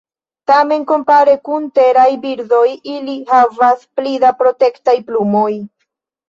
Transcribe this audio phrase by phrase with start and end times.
[0.51, 2.63] Tamen, kompare kun teraj birdoj,
[2.95, 5.49] ili havas pli da protektaj plumoj.